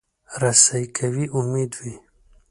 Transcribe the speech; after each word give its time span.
رسۍ 0.41 0.83
که 0.95 1.05
وي، 1.13 1.25
امید 1.37 1.71
وي. 1.79 1.93